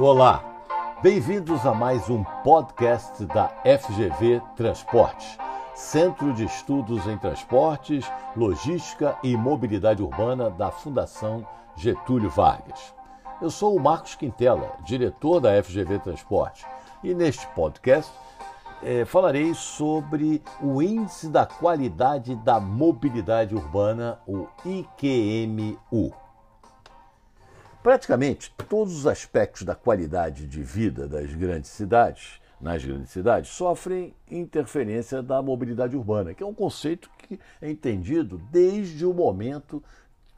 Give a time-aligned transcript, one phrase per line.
[0.00, 0.62] Olá,
[1.02, 5.36] bem-vindos a mais um podcast da FGV Transportes,
[5.74, 12.94] Centro de Estudos em Transportes, Logística e Mobilidade Urbana da Fundação Getúlio Vargas.
[13.42, 16.64] Eu sou o Marcos Quintela, diretor da FGV Transportes,
[17.02, 18.12] e neste podcast
[18.84, 26.27] eh, falarei sobre o Índice da Qualidade da Mobilidade Urbana, o IQMU.
[27.88, 34.14] Praticamente todos os aspectos da qualidade de vida das grandes cidades, nas grandes cidades, sofrem
[34.30, 39.82] interferência da mobilidade urbana, que é um conceito que é entendido desde o momento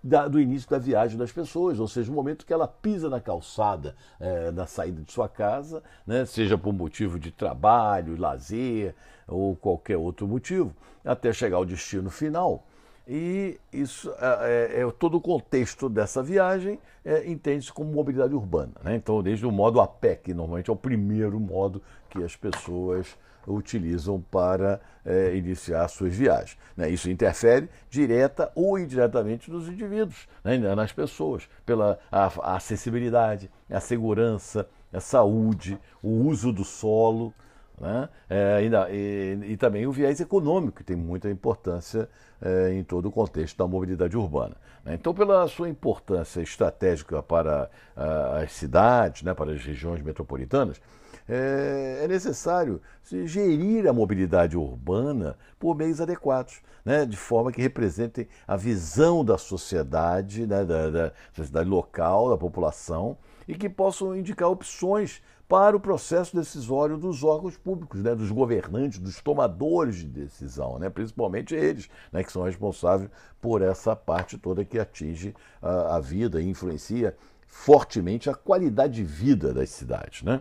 [0.00, 3.20] da, do início da viagem das pessoas, ou seja, o momento que ela pisa na
[3.20, 8.94] calçada é, na saída de sua casa, né, seja por motivo de trabalho, lazer
[9.26, 10.72] ou qualquer outro motivo,
[11.04, 12.64] até chegar ao destino final.
[13.12, 18.70] E isso é, é, é todo o contexto dessa viagem é, entende-se como mobilidade urbana.
[18.84, 18.94] Né?
[18.94, 23.18] Então, desde o modo a pé, que normalmente é o primeiro modo que as pessoas
[23.48, 26.56] utilizam para é, iniciar suas viagens.
[26.76, 26.88] Né?
[26.88, 30.56] Isso interfere direta ou indiretamente nos indivíduos, né?
[30.76, 37.34] nas pessoas, pela a, a acessibilidade, a segurança, a saúde, o uso do solo.
[37.80, 38.08] Né?
[38.28, 42.10] É, e, e, e, também o viés econômico, que tem muita importância
[42.42, 44.54] é, em todo o contexto da mobilidade urbana.
[44.84, 44.94] Né?
[44.94, 50.78] Então, pela sua importância estratégica para uh, as cidades, né, para as regiões metropolitanas,
[51.26, 52.82] é, é, necessário
[53.24, 59.38] gerir a mobilidade urbana por meios adequados, né, de forma que representem a visão da
[59.38, 63.16] sociedade, né, da, da sociedade local, da população,
[63.48, 69.00] e que possam indicar opções para o processo decisório dos órgãos públicos, né, dos governantes,
[69.00, 73.10] dos tomadores de decisão, né, principalmente eles, né, que são responsáveis
[73.40, 77.16] por essa parte toda que atinge a, a vida e influencia
[77.48, 80.22] fortemente a qualidade de vida das cidades.
[80.22, 80.40] Né?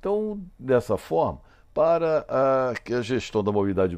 [0.00, 1.40] Então, dessa forma,
[1.72, 3.96] para a, que a gestão da mobilidade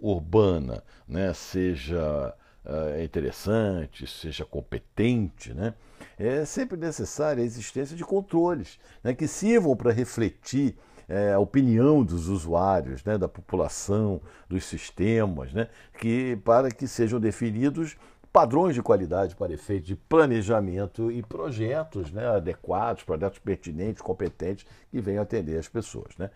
[0.00, 2.32] urbana né, seja
[2.64, 5.74] uh, interessante, seja competente, né,
[6.20, 10.76] é sempre necessária a existência de controles né, que sirvam para refletir
[11.08, 17.18] é, a opinião dos usuários, né, da população, dos sistemas, né, que, para que sejam
[17.18, 17.96] definidos
[18.30, 25.00] padrões de qualidade para efeito de planejamento e projetos né, adequados, projetos pertinentes, competentes, que
[25.00, 26.14] venham atender as pessoas.
[26.18, 26.30] Né.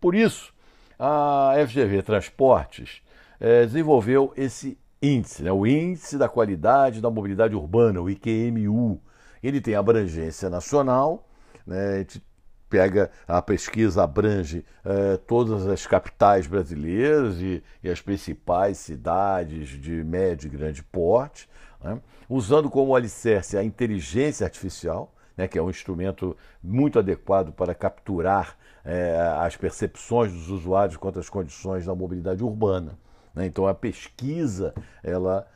[0.00, 0.52] Por isso,
[0.98, 3.00] a FGV Transportes
[3.38, 5.52] é, desenvolveu esse índice, né?
[5.52, 9.00] o Índice da Qualidade da Mobilidade Urbana, o IQMU.
[9.42, 11.28] Ele tem abrangência nacional,
[11.66, 11.94] né?
[11.94, 12.22] a gente
[12.68, 20.04] pega a pesquisa abrange eh, todas as capitais brasileiras e, e, as principais cidades de
[20.04, 21.48] médio e grande porte,
[21.82, 21.98] né?
[22.28, 25.48] usando como alicerce a inteligência artificial, né?
[25.48, 31.28] que é um instrumento muito adequado para capturar eh, as percepções dos usuários quanto às
[31.30, 32.98] condições da mobilidade urbana.
[33.34, 33.46] Né?
[33.46, 35.46] Então a pesquisa, ela,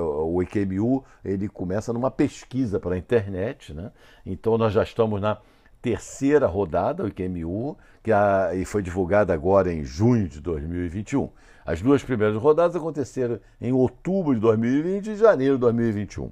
[0.00, 3.74] o IQMU, ele começa numa pesquisa para a internet.
[3.74, 3.90] Né?
[4.24, 5.38] Então nós já estamos na
[5.82, 11.28] terceira rodada, o IQMU, que a, e foi divulgada agora em junho de 2021.
[11.66, 16.30] As duas primeiras rodadas aconteceram em outubro de 2020 e janeiro de 2021.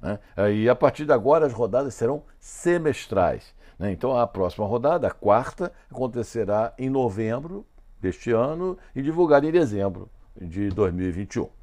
[0.00, 0.18] Né?
[0.52, 3.54] E a partir de agora as rodadas serão semestrais.
[3.78, 3.92] Né?
[3.92, 7.66] Então a próxima rodada, a quarta, acontecerá em novembro
[8.00, 10.08] deste ano e divulgado em dezembro
[10.40, 11.57] de 2021.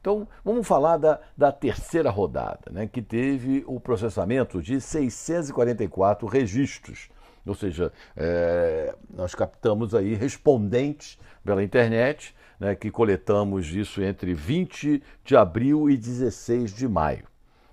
[0.00, 7.08] Então, vamos falar da, da terceira rodada, né, que teve o processamento de 644 registros.
[7.44, 15.02] Ou seja, é, nós captamos aí respondentes pela internet, né, que coletamos isso entre 20
[15.24, 17.24] de abril e 16 de maio.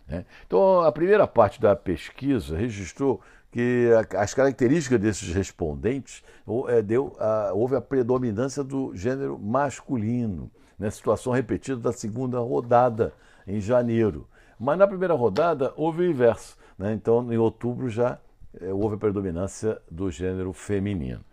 [0.08, 0.26] Né.
[0.48, 3.22] Então, a primeira parte da pesquisa registrou
[3.52, 6.24] que as características desses respondentes
[6.68, 7.16] é, deu,
[7.54, 13.14] houve a predominância do gênero masculino, né, situação repetida da segunda rodada
[13.48, 14.28] em janeiro.
[14.60, 16.58] Mas na primeira rodada houve o inverso.
[16.78, 16.94] Né?
[16.94, 18.20] Então, em outubro já
[18.60, 21.24] é, houve a predominância do gênero feminino.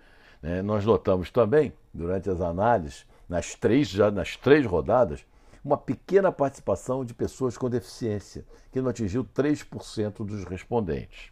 [0.41, 0.63] Né?
[0.63, 5.25] Nós notamos também, durante as análises, nas três, já nas três rodadas,
[5.65, 11.31] uma pequena participação de pessoas com deficiência, que não atingiu 3% dos respondentes.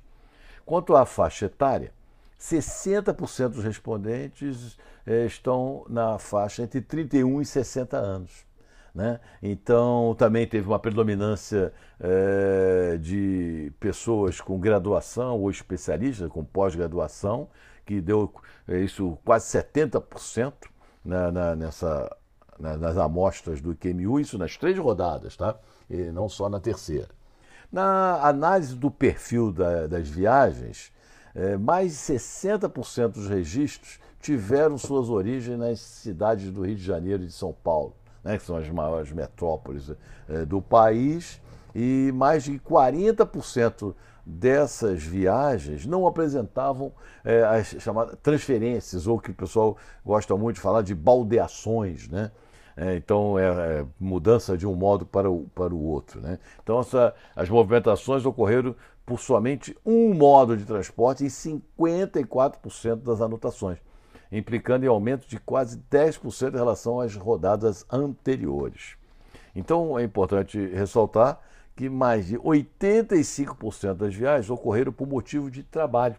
[0.65, 1.93] Quanto à faixa etária,
[2.41, 8.47] 60% dos respondentes eh, estão na faixa entre 31 e 60 anos.
[8.95, 9.21] Né?
[9.43, 17.49] Então, também teve uma predominância eh, de pessoas com graduação ou especialistas com pós-graduação,
[17.85, 18.33] que deu
[18.67, 20.53] eh, isso quase 70%
[21.05, 22.17] na, na, nessa,
[22.59, 25.57] na, nas amostras do IQMU, isso nas três rodadas, tá?
[25.91, 27.09] e não só na terceira.
[27.71, 30.91] Na análise do perfil da, das viagens,
[31.35, 37.23] é, mais de 60% dos registros tiveram suas origens nas cidades do Rio de Janeiro
[37.23, 39.91] e de São Paulo, né, que são as maiores metrópoles
[40.29, 41.41] é, do país,
[41.75, 43.95] e mais de 40%
[44.25, 46.93] dessas viagens não apresentavam
[47.25, 52.31] é, as chamadas transferências, ou que o pessoal gosta muito de falar de baldeações, né?
[52.77, 56.19] É, então, é, é, mudança de um modo para o, para o outro.
[56.21, 56.39] Né?
[56.63, 58.75] Então, essa, as movimentações ocorreram
[59.11, 63.79] por somente um modo de transporte em 54% das anotações,
[64.31, 68.95] implicando em aumento de quase 10% em relação às rodadas anteriores.
[69.53, 71.41] Então, é importante ressaltar
[71.75, 76.15] que mais de 85% das viagens ocorreram por motivo de trabalho,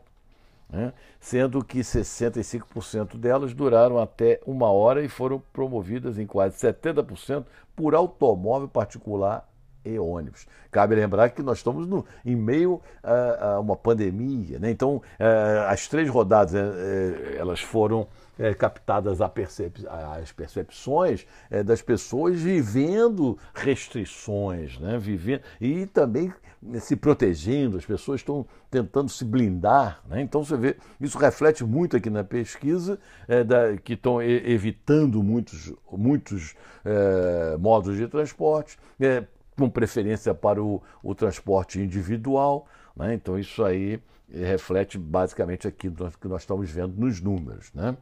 [0.70, 0.92] né?
[1.18, 7.96] sendo que 65% delas duraram até uma hora e foram promovidas em quase 70% por
[7.96, 9.50] automóvel particular
[9.84, 10.48] e ônibus.
[10.70, 14.72] Cabe lembrar que nós estamos no, em meio a, a uma pandemia, né?
[14.72, 18.08] então eh, as três rodadas eh, elas foram
[18.42, 24.98] é, captadas percep as percepções é, das pessoas vivendo restrições, né?
[24.98, 26.34] vivendo, e também
[26.80, 30.02] se protegendo, as pessoas estão tentando se blindar.
[30.08, 30.22] Né?
[30.22, 35.74] Então você vê, isso reflete muito aqui na pesquisa, é, da, que estão evitando muitos,
[35.92, 36.56] muitos
[36.86, 39.24] é, modos de transporte, é,
[39.58, 42.68] com preferência para o, o transporte individual.
[42.96, 43.14] Né?
[43.14, 44.02] Então isso aí
[44.34, 47.72] reflete basicamente aquilo que nós estamos vendo nos números.
[47.74, 47.96] Né?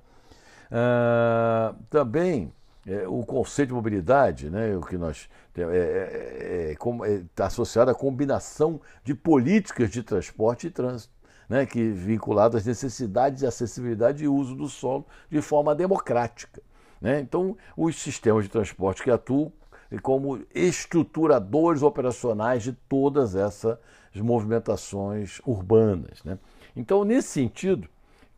[0.71, 2.53] Ah, também
[2.85, 7.47] é, o conceito de mobilidade, né, o que nós está é, é, é, é tá
[7.47, 11.13] associado à combinação de políticas de transporte e trânsito,
[11.47, 16.61] né, que vinculado às necessidades de acessibilidade e uso do solo de forma democrática.
[17.01, 17.19] Né?
[17.19, 19.51] Então, os sistemas de transporte que atuam
[19.97, 23.77] como estruturadores operacionais de todas essas
[24.15, 26.23] movimentações urbanas.
[26.23, 26.37] Né?
[26.75, 27.87] Então, nesse sentido,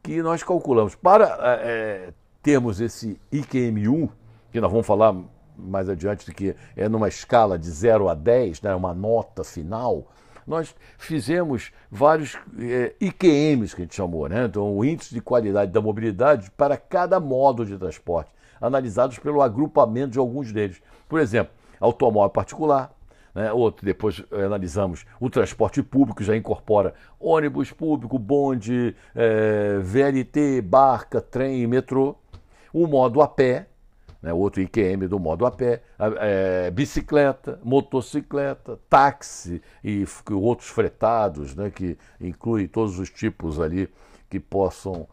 [0.02, 4.10] que nós calculamos para é, termos esse IQM1,
[4.52, 5.16] que nós vamos falar
[5.58, 10.08] mais adiante de que é numa escala de 0 a 10, né, uma nota final,
[10.46, 14.46] nós fizemos vários é, IQMs que a gente chamou, né?
[14.46, 20.12] então o índice de qualidade da mobilidade para cada modo de transporte, analisados pelo agrupamento
[20.12, 20.82] de alguns deles.
[21.10, 22.94] Por exemplo, automóvel particular,
[23.34, 23.52] né?
[23.52, 31.22] Outro, depois eh, analisamos o transporte público, já incorpora ônibus público, bonde, eh, VLT, barca,
[31.22, 32.16] trem e metrô.
[32.74, 33.68] O modo a pé,
[34.22, 34.32] né?
[34.34, 35.82] outro IQM do modo a pé,
[36.20, 41.70] é, bicicleta, motocicleta, táxi e outros fretados, né?
[41.70, 43.90] que inclui todos os tipos ali
[44.30, 45.06] que possam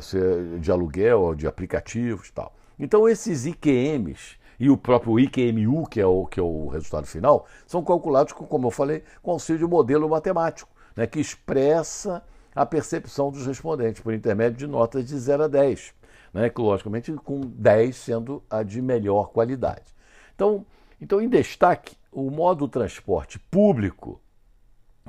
[0.00, 2.52] ser de aluguel de aplicativos tal.
[2.78, 7.46] Então esses IQMs e o próprio IQMU, que é o, que é o resultado final,
[7.66, 12.22] são calculados, como eu falei, com auxílio de modelo matemático, né, que expressa
[12.54, 15.94] a percepção dos respondentes por intermédio de notas de 0 a 10,
[16.32, 19.94] né, que logicamente com 10 sendo a de melhor qualidade.
[20.34, 20.64] Então,
[21.00, 24.20] então em destaque, o modo transporte público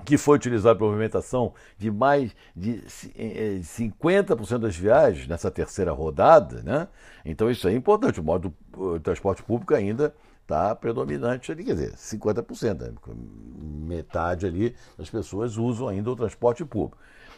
[0.05, 6.61] que foi utilizado para movimentação de mais de 50% eh, das viagens nessa terceira rodada,
[6.63, 6.88] né?
[7.25, 8.19] Então isso é importante.
[8.19, 12.94] O modo o transporte público ainda está predominante ali, quer dizer, 50%, né?
[13.85, 16.97] metade ali das pessoas usam ainda o transporte público.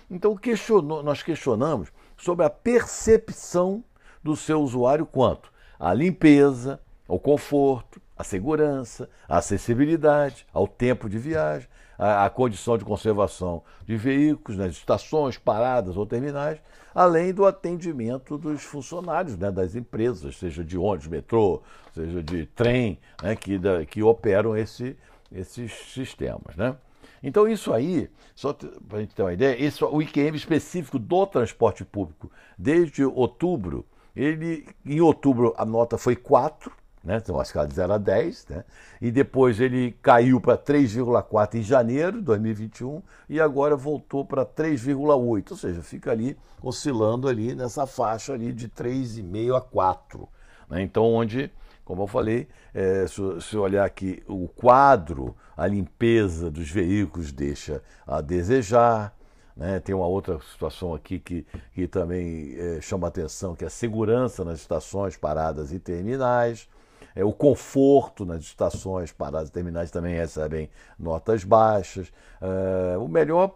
[0.10, 3.84] Então questionou, nós questionamos sobre a percepção
[4.24, 11.18] do seu usuário quanto à limpeza, ao conforto, à segurança, à acessibilidade, ao tempo de
[11.18, 11.68] viagem,
[12.00, 16.60] a, a condição de conservação de veículos nas estações, paradas ou terminais,
[16.96, 21.62] além do atendimento dos funcionários né, das empresas, seja de ônibus, metrô,
[21.94, 24.98] seja de trem, né, que, da, que operam esse,
[25.32, 26.56] esses sistemas.
[26.56, 26.76] Né?
[27.22, 31.28] Então, isso aí, só para a gente ter uma ideia, esse, o IQM específico do
[31.28, 36.72] transporte público, desde outubro, ele, em outubro a nota foi 4,
[37.04, 37.18] né?
[37.18, 38.64] Então, uma escala de 0 a 10, né?
[39.02, 45.52] e depois ele caiu para 3,4 em janeiro de 2021 e agora voltou para 3,8,
[45.52, 50.28] ou seja, fica ali oscilando ali nessa faixa ali de 3,5 a 4.
[50.70, 50.82] Né?
[50.82, 51.52] Então, onde,
[51.86, 57.82] como eu falei, é, se, se olhar aqui o quadro, a limpeza dos veículos deixa
[58.06, 59.18] a desejar,
[59.60, 59.78] né?
[59.82, 64.46] Tem uma outra situação aqui que, que também é, chama atenção, que é a segurança
[64.46, 66.70] nas estações, paradas e terminais.
[67.16, 72.12] É, o conforto nas estações, paradas e terminais também recebem notas baixas.
[72.42, 73.56] É, o melhor,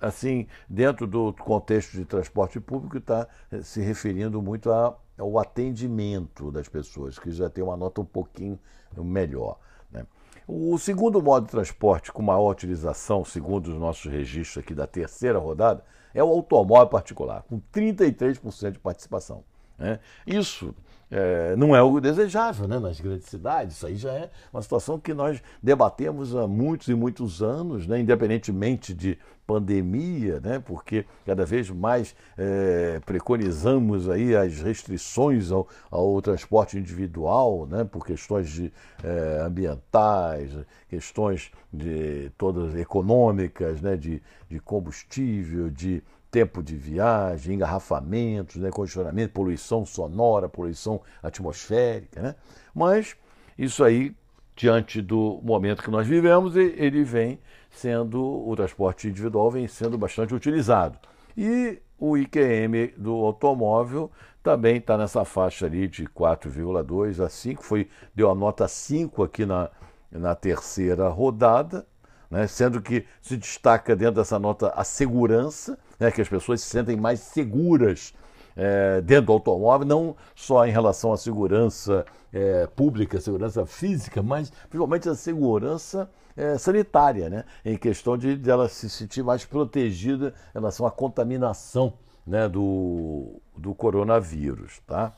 [0.00, 3.26] assim, dentro do contexto de transporte público, está
[3.62, 8.04] se referindo muito à é o atendimento das pessoas, que já tem uma nota um
[8.04, 8.58] pouquinho
[8.96, 9.58] melhor.
[9.90, 10.06] Né?
[10.48, 15.38] O segundo modo de transporte com maior utilização, segundo os nossos registros aqui da terceira
[15.38, 19.44] rodada, é o automóvel particular, com 33% de participação.
[19.78, 20.00] Né?
[20.26, 20.74] Isso
[21.12, 23.76] é, não é o desejável né, nas grandes cidades.
[23.76, 28.00] Isso aí já é uma situação que nós debatemos há muitos e muitos anos, né,
[28.00, 29.18] independentemente de
[29.52, 37.66] pandemia, né, porque cada vez mais é, preconizamos aí as restrições ao, ao transporte individual,
[37.66, 38.72] né, por questões de,
[39.04, 40.56] é, ambientais,
[40.88, 49.34] questões de todas econômicas, né, de, de combustível, de tempo de viagem, engarrafamentos, né, condicionamento,
[49.34, 52.22] poluição sonora, poluição atmosférica.
[52.22, 52.34] Né?
[52.74, 53.14] Mas
[53.58, 54.16] isso aí,
[54.56, 57.38] diante do momento que nós vivemos, ele vem
[57.72, 60.98] sendo, o transporte individual vem sendo bastante utilizado.
[61.36, 64.10] E o IQM do automóvel
[64.42, 69.46] também está nessa faixa ali de 4,2 a 5, foi, deu a nota 5 aqui
[69.46, 69.70] na,
[70.10, 71.86] na terceira rodada,
[72.30, 76.68] né, sendo que se destaca dentro dessa nota a segurança, né, que as pessoas se
[76.68, 78.14] sentem mais seguras
[78.56, 84.50] é, dentro do automóvel, não só em relação à segurança é, pública, segurança física, mas
[84.68, 90.34] principalmente a segurança é, sanitária, né, em questão de, de ela se sentir mais protegida
[90.50, 91.94] em relação à contaminação
[92.26, 94.80] né, do, do coronavírus.
[94.86, 95.12] Tá?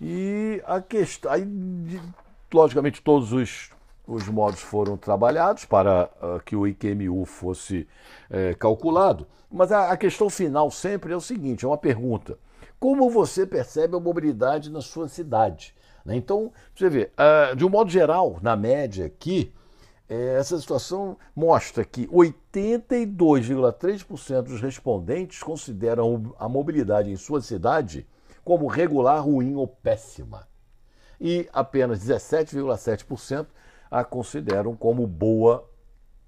[0.00, 1.32] E a questão.
[1.32, 1.46] Aí,
[2.52, 3.70] logicamente, todos os
[4.06, 7.88] os modos foram trabalhados para uh, que o IQMU fosse
[8.30, 9.26] uh, calculado.
[9.50, 12.38] Mas a, a, questão final sempre é o seguinte: é uma pergunta.
[12.78, 15.74] Como você percebe a mobilidade na sua cidade?
[16.04, 16.14] Né?
[16.14, 19.52] Então, você vê, uh, de um modo geral, na média aqui,
[20.08, 28.06] essa situação mostra que 82,3% dos respondentes consideram a mobilidade em sua cidade
[28.44, 30.46] como regular, ruim ou péssima.
[31.20, 33.48] E apenas 17,7%
[33.90, 35.68] a consideram como boa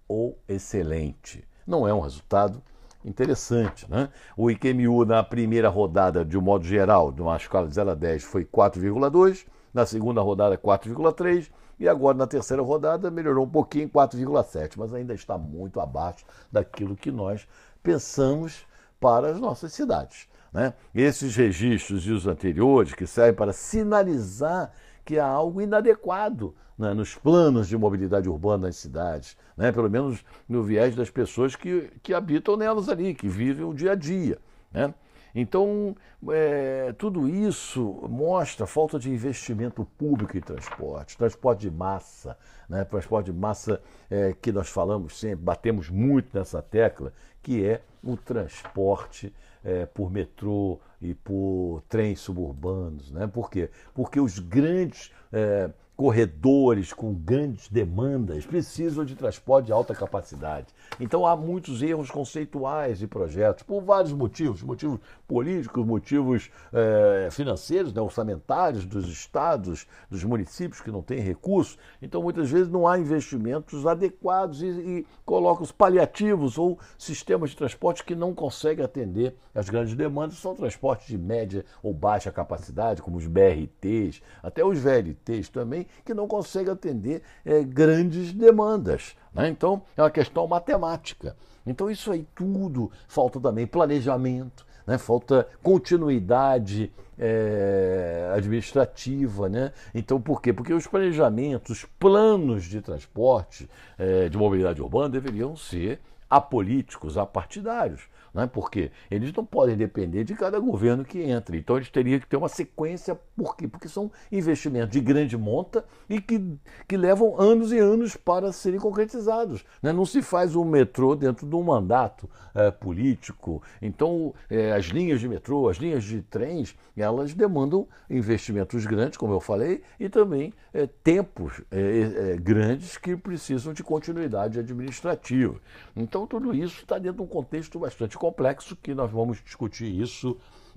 [0.08, 1.46] ou excelente.
[1.66, 2.60] Não é um resultado
[3.04, 3.88] interessante.
[3.88, 4.08] Né?
[4.36, 7.94] O IQMU na primeira rodada, de um modo geral, de uma escala de 0 a
[7.94, 13.88] 10, foi 4,2, na segunda rodada 4,3 e agora na terceira rodada melhorou um pouquinho,
[13.88, 17.46] 4,7, mas ainda está muito abaixo daquilo que nós
[17.82, 18.66] pensamos
[19.00, 20.28] para as nossas cidades.
[20.52, 20.74] Né?
[20.94, 24.72] Esses registros e os anteriores, que servem para sinalizar
[25.04, 30.24] que há algo inadequado né, nos planos de mobilidade urbana nas cidades, né, pelo menos
[30.48, 34.38] no viés das pessoas que, que habitam nelas ali, que vivem o dia a dia.
[34.72, 34.92] Né?
[35.34, 35.96] Então,
[36.30, 42.36] é, tudo isso mostra falta de investimento público em transporte, transporte de massa,
[42.68, 42.84] né?
[42.84, 43.80] transporte de massa
[44.10, 49.32] é, que nós falamos sempre, batemos muito nessa tecla, que é o transporte
[49.64, 53.10] é, por metrô e por trens suburbanos.
[53.10, 53.26] Né?
[53.26, 53.70] Por quê?
[53.94, 60.68] Porque os grandes é, corredores com grandes demandas precisam de transporte de alta capacidade.
[61.00, 67.92] Então há muitos erros conceituais de projetos, por vários motivos, motivos políticos, motivos é, financeiros,
[67.92, 71.76] né, orçamentários dos estados, dos municípios que não têm recursos.
[72.00, 77.56] Então muitas vezes não há investimentos adequados e, e colocam os paliativos ou sistemas de
[77.56, 80.38] transporte que não conseguem atender as grandes demandas.
[80.38, 86.14] São transportes de média ou baixa capacidade, como os BRTs, até os VLTs também, que
[86.14, 89.16] não consegue atender é, grandes demandas.
[89.34, 89.48] Né?
[89.48, 91.36] Então, é uma questão matemática.
[91.66, 94.96] Então, isso aí tudo falta também planejamento, né?
[94.96, 99.48] falta continuidade é, administrativa.
[99.48, 99.72] Né?
[99.94, 100.52] Então, por quê?
[100.52, 103.68] Porque os planejamentos, os planos de transporte,
[103.98, 108.46] é, de mobilidade urbana, deveriam ser apolíticos, apartidários né?
[108.46, 111.56] porque eles não podem depender de cada governo que entra.
[111.56, 113.66] Então eles teriam que ter uma sequência, por quê?
[113.66, 118.78] Porque são investimentos de grande monta e que, que levam anos e anos para serem
[118.78, 119.64] concretizados.
[119.82, 119.92] Né?
[119.92, 123.60] Não se faz um metrô dentro de um mandato é, político.
[123.82, 129.32] Então é, as linhas de metrô, as linhas de trens, elas demandam investimentos grandes, como
[129.32, 135.56] eu falei, e também é, tempos é, é, grandes que precisam de continuidade administrativa.
[135.96, 138.27] Então tudo isso está dentro de um contexto bastante complexo
[138.76, 140.36] que nós vamos discutir isso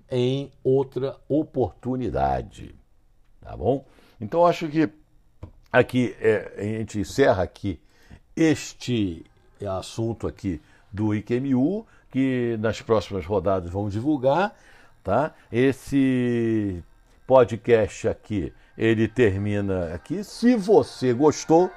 [0.10, 2.76] em outra oportunidade.
[3.40, 3.86] Tá bom?
[4.20, 4.90] Então acho que
[5.72, 7.80] aqui é, a gente encerra aqui
[8.36, 9.26] este
[9.66, 14.56] assunto aqui do IQMU, que nas próximas rodadas vamos divulgar,
[15.04, 15.34] tá?
[15.52, 16.84] Esse
[17.26, 20.24] podcast aqui, ele termina aqui.
[20.24, 21.72] Se você gostou,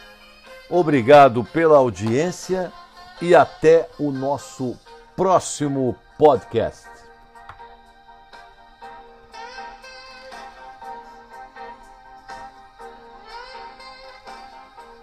[0.69, 2.73] Obrigado pela audiência
[3.23, 4.77] e até o nosso
[5.17, 6.98] próximo podcast.